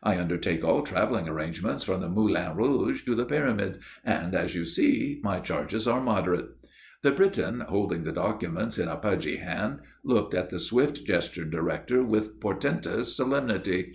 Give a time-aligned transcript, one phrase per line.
[0.00, 4.64] I undertake all travelling arrangements, from the Moulin Rouge to the Pyramids, and, as you
[4.64, 6.50] see, my charges are moderate."
[7.02, 12.00] The Briton, holding the documents in a pudgy hand, looked at the swift gestured director
[12.04, 13.92] with portentous solemnity.